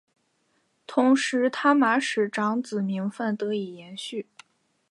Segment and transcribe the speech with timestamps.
[0.87, 4.25] 同时他玛使长子名份得以延续。